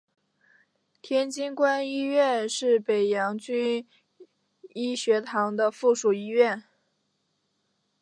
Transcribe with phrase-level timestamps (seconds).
[0.99, 3.87] 天津官医院是北洋军
[4.69, 6.63] 医学堂的附属医院。